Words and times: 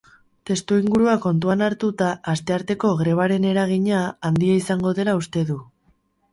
Testuingurua 0.49 1.13
kontuan 1.25 1.61
hartuta, 1.65 2.07
astearteko 2.33 2.95
grebaren 3.03 3.47
eragina 3.53 4.03
handia 4.31 4.59
izango 4.65 4.99
dela 5.03 5.19
uste 5.25 5.49
du. 5.55 5.63